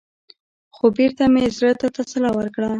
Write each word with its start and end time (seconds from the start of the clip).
خـو 0.75 0.85
بـېرته 0.95 1.23
مـې 1.33 1.43
زړه 1.57 1.71
تـه 1.79 1.87
تـسلا 1.95 2.29
ورکړه. 2.35 2.69